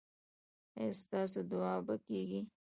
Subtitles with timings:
[0.79, 2.41] ایا ستاسو دعا به کیږي؟